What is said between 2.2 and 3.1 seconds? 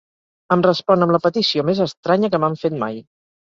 que m'han fet mai.